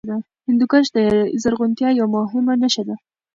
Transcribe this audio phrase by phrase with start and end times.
[0.47, 0.97] هندوکش د
[1.41, 2.95] زرغونتیا یوه مهمه نښه ده.